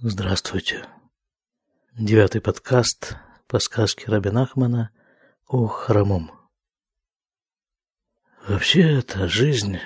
[0.00, 0.86] Здравствуйте.
[1.98, 3.16] Девятый подкаст
[3.48, 4.92] по сказке Рабин Ахмана
[5.48, 6.30] о хромом.
[8.46, 9.78] Вообще, эта жизнь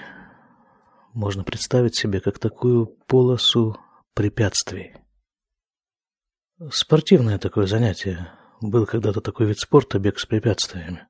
[1.15, 3.79] можно представить себе как такую полосу
[4.13, 4.95] препятствий.
[6.71, 8.33] Спортивное такое занятие.
[8.61, 11.09] Был когда-то такой вид спорта бег с препятствиями.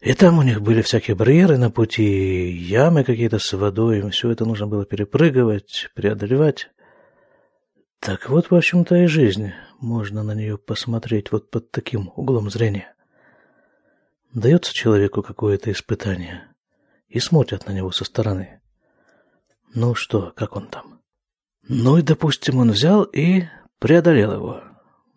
[0.00, 4.46] И там у них были всякие барьеры на пути, ямы какие-то с водой, все это
[4.46, 6.70] нужно было перепрыгивать, преодолевать.
[8.00, 9.52] Так вот, в общем-то, и жизнь.
[9.78, 12.94] Можно на нее посмотреть вот под таким углом зрения.
[14.32, 16.54] Дается человеку какое-то испытание,
[17.08, 18.60] и смотрят на него со стороны.
[19.74, 21.00] Ну что, как он там?
[21.68, 23.44] Ну и, допустим, он взял и
[23.78, 24.62] преодолел его.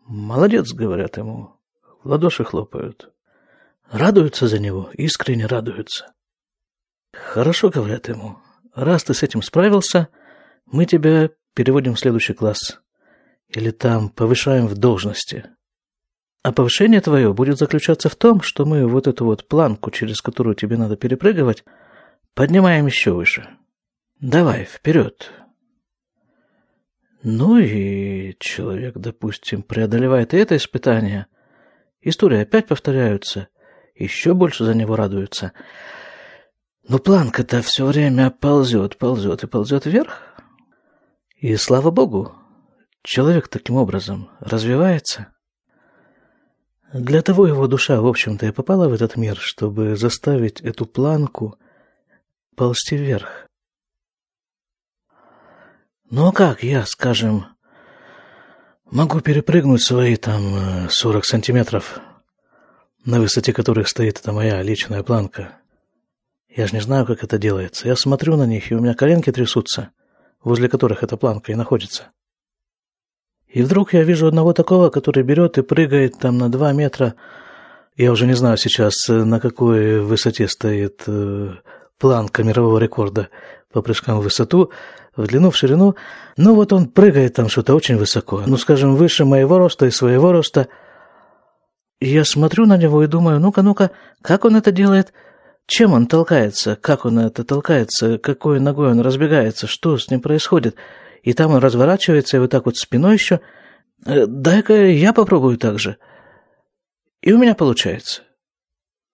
[0.05, 1.55] Молодец, говорят ему.
[2.03, 3.13] В ладоши хлопают.
[3.89, 6.13] Радуются за него, искренне радуются.
[7.13, 8.39] Хорошо, говорят ему.
[8.73, 10.09] Раз ты с этим справился,
[10.65, 12.79] мы тебя переводим в следующий класс.
[13.49, 15.43] Или там повышаем в должности.
[16.41, 20.55] А повышение твое будет заключаться в том, что мы вот эту вот планку, через которую
[20.55, 21.65] тебе надо перепрыгивать,
[22.33, 23.49] поднимаем еще выше.
[24.21, 25.33] Давай, вперед.
[27.23, 31.25] Ну и человек, допустим, преодолевает и это испытание.
[31.99, 33.49] Истории опять повторяются.
[33.95, 35.51] Еще больше за него радуются.
[36.87, 40.28] Но планка-то все время ползет, ползет и ползет вверх.
[41.39, 42.35] И слава богу,
[43.01, 45.27] человек таким образом развивается.
[46.91, 51.57] Для того его душа, в общем-то, и попала в этот мир, чтобы заставить эту планку
[52.57, 53.47] ползти вверх.
[56.09, 57.45] Ну а как я, скажем,
[58.83, 62.01] могу перепрыгнуть свои там 40 сантиметров,
[63.05, 65.53] на высоте которых стоит эта моя личная планка?
[66.49, 67.87] Я же не знаю, как это делается.
[67.87, 69.91] Я смотрю на них, и у меня коленки трясутся
[70.43, 72.11] возле которых эта планка и находится.
[73.47, 77.15] И вдруг я вижу одного такого, который берет и прыгает там на два метра.
[77.95, 81.53] Я уже не знаю сейчас, э, на какой высоте стоит э,
[81.97, 83.29] планка мирового рекорда
[83.73, 84.71] по прыжкам в высоту,
[85.15, 85.95] в длину, в ширину.
[86.37, 90.31] Ну вот он прыгает там что-то очень высоко, ну скажем, выше моего роста и своего
[90.31, 90.67] роста.
[91.99, 93.91] И я смотрю на него и думаю, ну-ка, ну-ка,
[94.21, 95.11] как он это делает–
[95.69, 96.75] чем он толкается?
[96.75, 98.17] Как он это толкается?
[98.17, 99.67] Какой ногой он разбегается?
[99.67, 100.75] Что с ним происходит?
[101.21, 103.39] И там он разворачивается, и вот так вот спиной еще.
[104.03, 105.97] Э, дай-ка я попробую так же.
[107.21, 108.23] И у меня получается.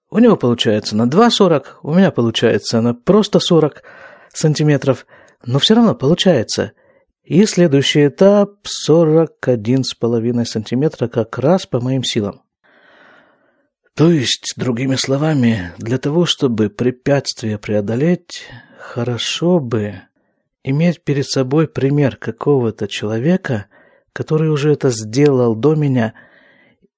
[0.10, 3.84] У него получается на 2,40, у меня получается на просто 40
[4.32, 5.06] сантиметров,
[5.46, 6.72] но все равно получается.
[7.26, 8.52] И следующий этап
[8.88, 12.45] 41,5 сантиметра как раз по моим силам.
[13.96, 18.44] То есть, другими словами, для того, чтобы препятствие преодолеть,
[18.78, 20.02] хорошо бы
[20.66, 23.68] иметь перед собой пример какого-то человека,
[24.12, 26.14] который уже это сделал до меня,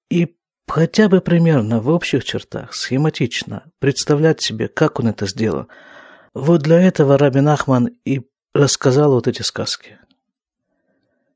[0.10, 0.36] и
[0.68, 5.68] хотя бы примерно в общих чертах, схематично, представлять себе, как он это сделал.
[6.34, 10.00] Вот для этого Рабин Ахман и рассказал вот эти сказки.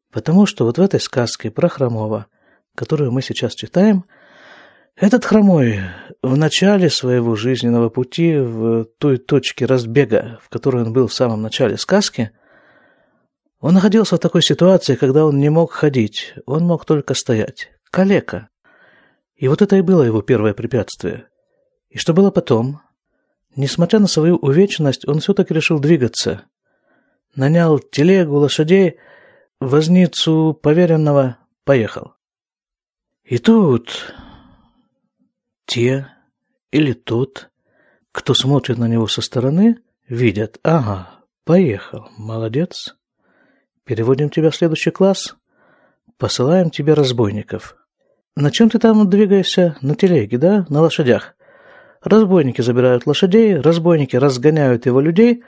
[0.10, 2.26] Потому что вот в этой сказке про Хромова,
[2.74, 4.06] которую мы сейчас читаем–
[4.96, 5.80] этот хромой
[6.22, 11.42] в начале своего жизненного пути, в той точке разбега, в которой он был в самом
[11.42, 12.32] начале сказки,
[13.60, 17.72] он находился в такой ситуации, когда он не мог ходить, он мог только стоять.
[17.92, 18.50] Калека.
[19.36, 21.28] И вот это и было его первое препятствие.
[21.90, 22.82] И что было потом?
[23.56, 26.44] Несмотря на свою увечность, он все-таки решил двигаться.
[27.36, 28.98] Нанял телегу, лошадей,
[29.60, 32.14] возницу поверенного, поехал.
[33.24, 34.14] И тут
[35.72, 36.08] те
[36.74, 37.50] или тот,
[38.12, 39.78] кто смотрит на него со стороны,
[40.10, 41.12] видят, ага,
[41.46, 42.98] поехал, молодец.
[43.86, 45.38] Переводим тебя в следующий класс,
[46.18, 47.78] посылаем тебе разбойников.
[48.36, 49.78] На чем ты там двигаешься?
[49.80, 50.66] На телеге, да?
[50.68, 51.36] На лошадях.
[52.04, 55.46] Разбойники забирают лошадей, разбойники разгоняют его людей,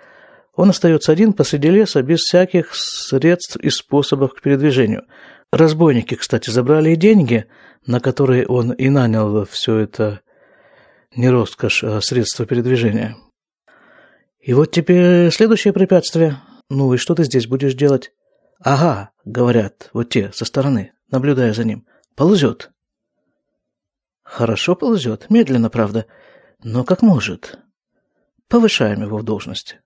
[0.56, 5.04] он остается один посреди леса без всяких средств и способов к передвижению.
[5.52, 7.46] Разбойники, кстати, забрали и деньги–
[7.86, 10.22] на которые он и нанял все это
[11.16, 13.18] не роскошь, а средство передвижения.
[14.40, 16.42] И вот теперь следующее препятствие.
[16.70, 18.12] Ну и что ты здесь будешь делать?
[18.60, 21.86] Ага, говорят, вот те, со стороны, наблюдая за ним.
[22.16, 22.72] Ползет.
[24.24, 26.08] Хорошо ползет, медленно, правда,
[26.64, 27.60] но как может.
[28.48, 29.82] Повышаем его в должности.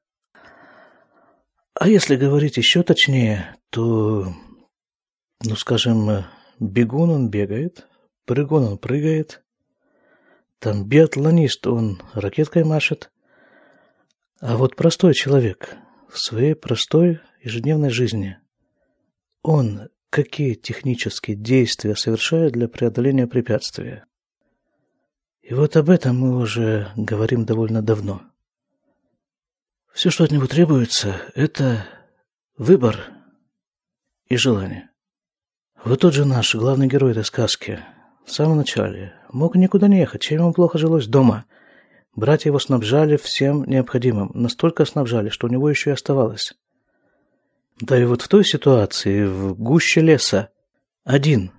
[1.74, 4.34] А если говорить еще точнее, то,
[5.44, 6.26] ну, скажем,
[6.60, 7.88] Бегун он бегает,
[8.26, 9.44] прыгун он прыгает.
[10.60, 13.12] Там биатлонист он ракеткой машет.
[14.40, 15.76] А вот простой человек
[16.10, 18.38] в своей простой ежедневной жизни,
[19.44, 24.06] он какие технические действия совершают для преодоления препятствия.
[25.42, 28.22] И вот об этом мы уже говорим довольно давно.
[29.94, 31.88] Все, что от него требуется, это
[32.58, 33.12] выбор
[34.28, 34.90] и желание.
[35.84, 37.80] Вот тот же наш главный герой этой сказки
[38.26, 41.46] в самом начале мог никуда не ехать, чем ему плохо жилось дома.
[42.16, 46.54] Братья его снабжали всем необходимым, настолько снабжали, что у него еще и оставалось.
[47.80, 50.50] Да и вот в той ситуации, в гуще леса,
[51.04, 51.52] один.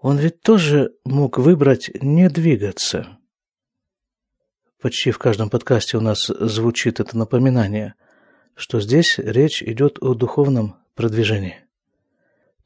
[0.00, 3.18] Он ведь тоже мог выбрать не двигаться.
[4.80, 7.94] Почти в каждом подкасте у нас звучит это напоминание,
[8.54, 11.63] что здесь речь идет о духовном продвижении.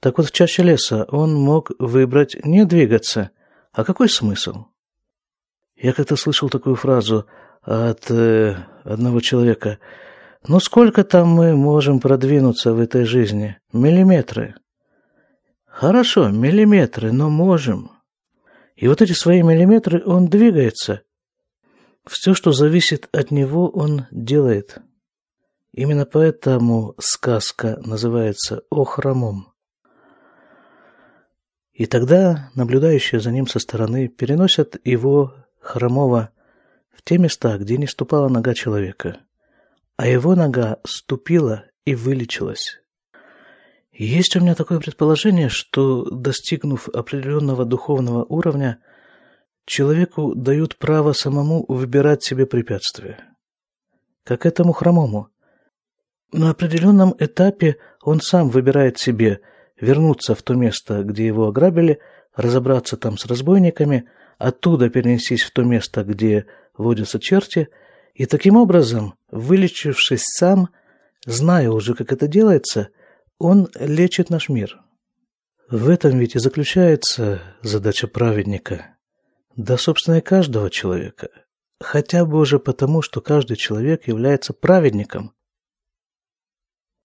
[0.01, 3.31] Так вот, в чаще леса он мог выбрать не двигаться.
[3.73, 4.67] А какой смысл?
[5.77, 7.27] Я как-то слышал такую фразу
[7.63, 9.79] от э, одного человека–
[10.47, 13.59] ну сколько там мы можем продвинуться в этой жизни?
[13.73, 14.55] Миллиметры.
[15.67, 17.91] Хорошо, миллиметры, но можем.
[18.77, 21.03] И вот эти свои миллиметры он двигается.
[22.07, 24.79] Все, что зависит от него, он делает.
[25.73, 29.48] Именно поэтому сказка называется «О хромом».
[31.79, 36.31] И тогда наблюдающие за ним со стороны переносят его, хромого,
[36.91, 39.19] в те места, где не ступала нога человека–
[39.99, 42.81] а его нога ступила и вылечилась.
[43.93, 48.79] есть у меня такое предположение, что, достигнув определенного духовного уровня,
[49.67, 53.19] человеку дают право самому выбирать себе препятствия.
[54.23, 55.31] Как этому хромому.
[56.31, 59.41] На определенном этапе он сам выбирает себе
[59.81, 62.01] вернуться в то место, где его ограбили,
[62.35, 64.05] разобраться там с разбойниками,
[64.39, 66.47] оттуда перенестись в то место, где
[66.77, 67.69] водятся черти–
[68.19, 70.71] и таким образом, вылечившись сам,
[71.25, 72.89] зная уже, как это делается,
[73.39, 74.81] он лечит наш мир.
[75.71, 78.97] В этом ведь и заключается задача праведника.
[79.55, 81.29] Да, собственно, и каждого человека.
[81.81, 85.33] Хотя бы уже потому, что каждый человек является праведником.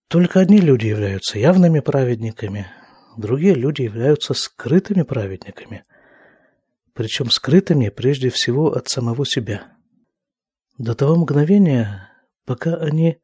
[0.07, 2.67] Только одни люди являются явными праведниками,
[3.17, 5.85] другие люди являются скрытыми праведниками.
[6.93, 9.73] Причем скрытыми прежде всего от самого себя
[10.77, 12.09] до того мгновения,
[12.45, 13.17] пока они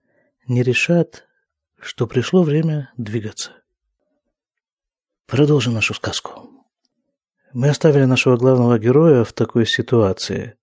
[0.47, 1.27] не решат,
[1.79, 3.51] что пришло время двигаться.
[5.25, 6.49] Продолжим нашу сказку.
[7.53, 10.55] Мы оставили нашего главного героя в такой ситуации.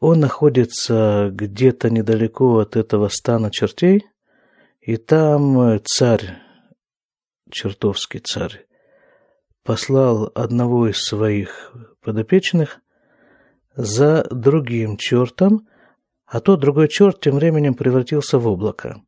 [0.00, 4.04] Он находится где-то недалеко от этого стана чертей,
[4.84, 6.42] и там царь,
[7.50, 8.66] чертовский царь,
[9.62, 11.72] послал одного из своих
[12.02, 12.80] подопечных
[13.74, 15.66] за другим чертом,
[16.26, 19.02] а тот другой черт тем временем превратился в облако.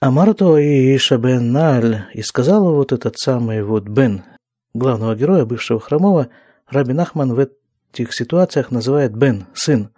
[0.00, 4.24] Амарто и Иша бен Наль, и сказал вот этот самый вот Бен,
[4.74, 6.28] главного героя, бывшего хромого,
[6.68, 9.90] Раби Нахман в этих ситуациях называет Бен, сын.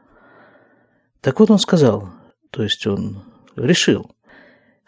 [1.22, 2.10] Так вот он сказал,
[2.50, 3.24] то есть он
[3.57, 4.03] решил,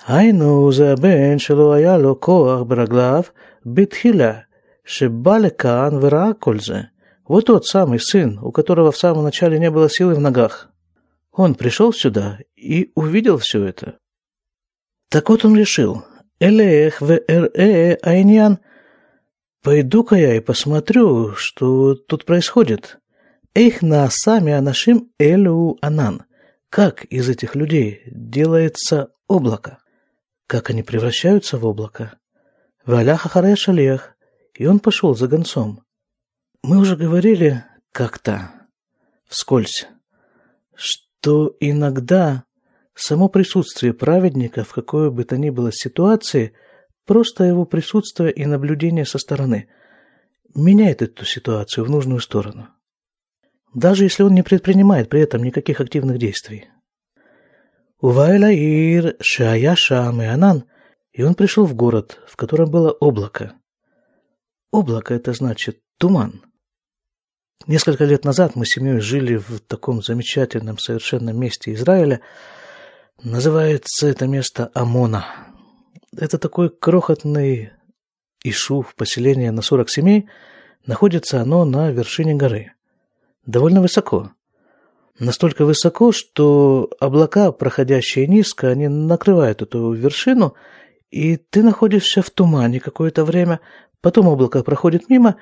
[0.07, 3.23] היינו זה הבן שלא היה לו כוח ברגליו
[3.65, 4.33] בתחילה,
[4.85, 6.81] שבא לכאן וראה כל זה.
[7.27, 10.69] Вот тот самый сын, у которого в самом начале не было силы в ногах.
[11.31, 13.97] Он пришел сюда и увидел все это.
[15.09, 16.03] Так вот он решил,
[16.39, 18.59] «Элех в эр айньян»
[19.65, 22.99] Пойду-ка я и посмотрю, что тут происходит.
[23.55, 26.21] Эйх на сами анашим элю анан.
[26.70, 29.78] Как из этих людей делается облако?
[30.46, 32.18] Как они превращаются в облако?
[32.86, 34.14] Валяха харе шалех.
[34.54, 35.82] И он пошел за гонцом.
[36.62, 38.52] Мы уже говорили как-то
[39.26, 39.88] вскользь,
[40.74, 42.44] что иногда
[42.94, 46.52] само присутствие праведника в какой бы то ни было ситуации,
[47.04, 49.68] просто его присутствие и наблюдение со стороны
[50.54, 52.68] меняет эту ситуацию в нужную сторону.
[53.74, 56.68] Даже если он не предпринимает при этом никаких активных действий.
[58.00, 60.64] Увайлаир Шая Шам и Анан,
[61.12, 63.52] и он пришел в город, в котором было облако.
[64.72, 66.42] Облако– это значит туман.
[67.66, 72.20] Несколько лет назад мы с семьей жили в таком замечательном совершенно месте Израиля.
[73.22, 75.26] Называется это место Амона.
[76.16, 77.72] Это такой крохотный
[78.42, 80.28] Ишув, поселение на 40 семей.
[80.86, 82.72] Находится оно на вершине горы.
[83.46, 84.32] Довольно высоко.
[85.18, 90.54] Настолько высоко, что облака, проходящие низко, они накрывают эту вершину,
[91.10, 93.60] и ты находишься в тумане какое-то время,
[94.00, 95.36] потом облако проходит мимо,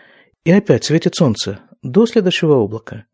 [0.45, 3.05] и опять светит солнце до следующего облака.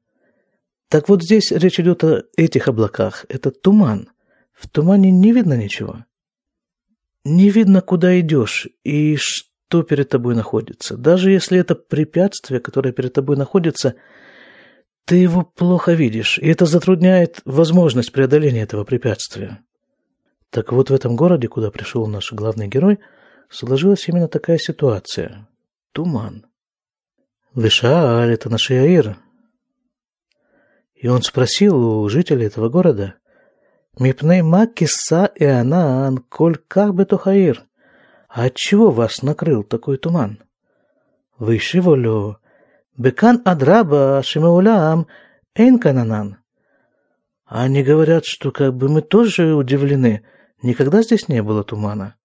[0.88, 3.26] Так вот здесь речь идет о этих облаках.
[3.28, 4.10] Это туман.
[4.52, 6.04] В тумане не видно ничего.
[7.24, 10.96] не видно, куда идешь и что перед тобой находится.
[10.96, 13.94] Даже если это препятствие, которое перед тобой находится,
[15.04, 19.62] ты его плохо видишь, и это затрудняет возможность преодоления этого препятствия.
[20.50, 23.00] Так вот, в этом городе, куда пришел наш главный герой,
[23.50, 25.48] сложилась именно такая ситуация.
[25.92, 26.46] Туман.
[27.54, 29.16] Вишааль– это наш Яир.
[30.94, 33.16] И он спросил у жителей этого города,
[33.98, 37.64] «Мипней макиса и анан, коль как бы тухаир,
[38.28, 40.42] а отчего вас накрыл такой туман?»
[41.38, 42.38] Вышиволю,
[42.96, 45.06] бекан адраба шимаулям
[45.54, 46.38] эйн кананан.
[47.44, 50.24] Они говорят, что как бы мы тоже удивлены,
[50.64, 52.16] Никогда здесь не было тумана.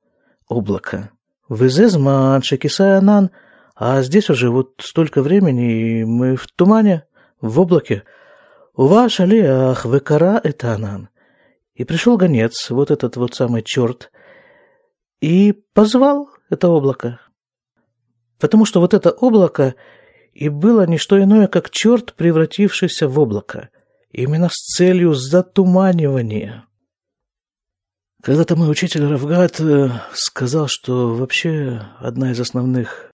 [0.48, 1.12] Облако.
[1.50, 3.32] Вызезман, Шекисаянан.
[3.76, 7.04] А здесь уже вот столько времени, и мы в тумане,
[7.42, 8.06] в облаке.
[8.78, 11.10] У вас алиах векара этанан.
[11.74, 14.10] И пришел гонец, вот этот вот самый черт,
[15.20, 17.20] и позвал это облако.
[18.40, 19.76] Потому что вот это облако
[20.34, 23.70] и было не что иное, как черт, превратившийся в облако.
[24.12, 26.66] Именно с целью затуманивания.
[28.22, 33.12] Когда-то мой учитель Равгат э, сказал, что вообще одна из основных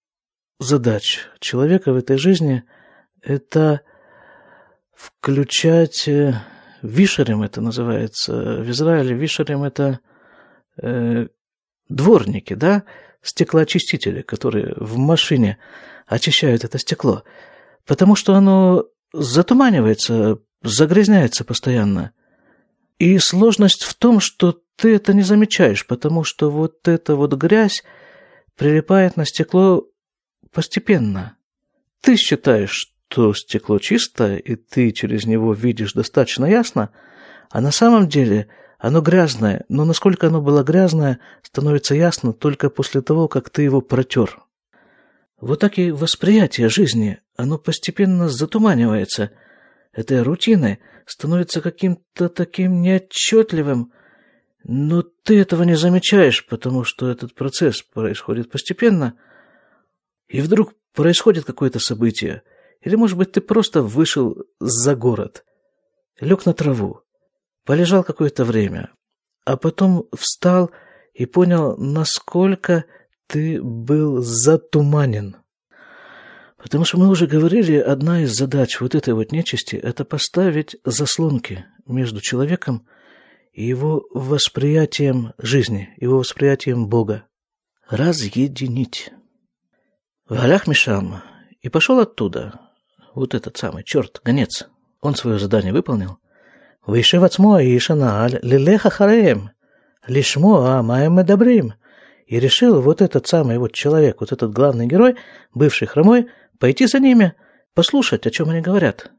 [0.59, 2.63] задач человека в этой жизни–
[3.21, 3.81] это
[4.95, 6.33] включать э,
[6.81, 8.61] вишерем, это называется.
[8.61, 9.99] В Израиле вишерем– это
[10.81, 11.27] э,
[11.87, 12.83] дворники, да,
[13.21, 15.59] стеклоочистители, которые в машине
[16.05, 17.23] очищают это стекло,
[17.85, 22.11] потому что оно затуманивается, загрязняется постоянно.
[22.97, 27.83] И сложность в том, что ты это не замечаешь, потому что вот эта вот грязь
[28.57, 29.85] прилипает на стекло
[30.51, 31.37] постепенно.
[32.01, 36.89] Ты считаешь, что стекло чистое, и ты через него видишь достаточно ясно,
[37.49, 38.47] а на самом деле
[38.79, 43.81] оно грязное, но насколько оно было грязное, становится ясно только после того, как ты его
[43.81, 44.39] протер.
[45.45, 49.29] Вот так и восприятие жизни, оно постепенно затуманивается.
[49.93, 53.93] Этой рутиной становится каким-то таким неотчетливым,
[54.63, 59.19] но ты этого не замечаешь, потому что этот процесс происходит постепенно,
[60.27, 62.41] и вдруг происходит какое-то событие.
[62.81, 65.45] Или, может быть, ты просто вышел за город,
[66.19, 67.01] лег на траву,
[67.65, 68.89] полежал какое-то время,
[69.43, 70.71] а потом встал
[71.13, 72.85] и понял, насколько
[73.27, 75.37] ты был затуманен.
[76.57, 81.65] Потому что мы уже говорили, одна из задач вот этой вот нечисти– это поставить заслонки
[81.85, 82.87] между человеком
[83.53, 87.25] его восприятием жизни, его восприятием Бога.
[87.87, 89.11] Разъединить.
[90.27, 91.21] Валях Мишам
[91.61, 92.59] и пошел оттуда.
[93.13, 94.67] Вот этот самый черт, гонец.
[95.01, 96.17] Он свое задание выполнил.
[96.85, 99.51] Вышев отсмо и шанааль лилеха хареем.
[100.07, 101.75] Лишмо а маем медабрим.
[102.25, 105.15] И решил вот этот самый вот человек, вот этот главный герой,
[105.53, 106.27] бывший хромой,
[106.59, 107.33] пойти за ними,
[107.73, 109.11] послушать, о чем они говорят.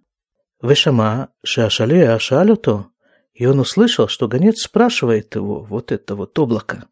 [0.60, 2.86] Вышама шашали ашалюто.
[3.34, 6.86] И он услышал, что гонец спрашивает его, вот это вот облако.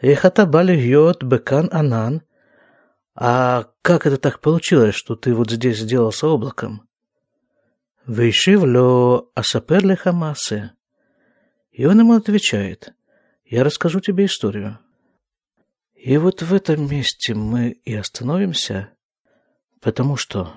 [0.00, 2.22] Эхата йод бекан анан.
[3.14, 6.82] А как это так получилось, что ты вот здесь сделался облаком?
[8.06, 10.72] Вейшивло асапер лехамасе.
[11.70, 12.92] И он ему отвечает,
[13.44, 14.78] я расскажу тебе историю.
[16.06, 18.90] И вот в этом месте мы и остановимся,
[19.80, 20.54] потому что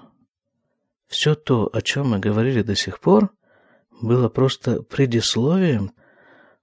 [1.07, 3.31] все то, о чем мы говорили до сих пор,
[3.99, 5.91] было просто предисловием,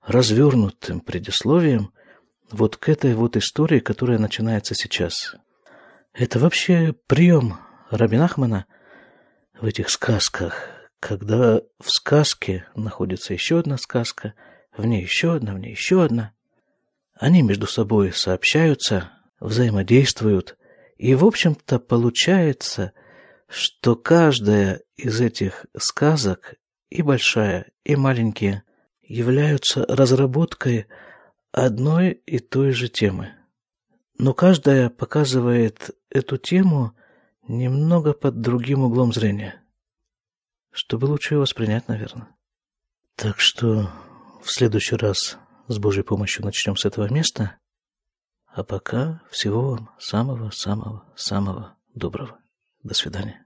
[0.02, 1.92] развернутым предисловием
[2.52, 5.34] вот к этой вот истории, которая начинается сейчас.
[6.12, 7.58] Это вообще прием
[7.90, 8.66] Рабинахмана
[9.60, 10.62] в этих сказках,
[11.00, 14.34] когда в сказке находится еще одна сказка,
[14.76, 16.35] в ней еще одна, в ней еще одна.
[17.18, 20.56] Они между собой сообщаются, взаимодействуют,
[20.98, 22.92] и, в общем-то, получается,
[23.48, 26.54] что каждая из этих сказок
[26.90, 28.64] и большая, и маленькие,
[29.02, 30.86] являются разработкой
[31.52, 33.32] одной и той же темы.
[34.18, 36.94] Но каждая показывает эту тему
[37.48, 39.62] немного под другим углом зрения,
[40.70, 42.28] чтобы лучше ее воспринять, наверное.
[43.14, 43.90] Так что
[44.42, 47.58] в следующий раз с Божьей помощью начнем с этого места.
[48.46, 52.38] А пока всего вам самого-самого-самого доброго.
[52.82, 53.45] До свидания.